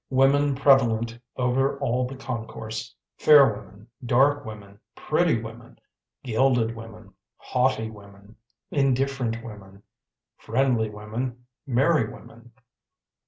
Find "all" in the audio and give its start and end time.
1.77-2.07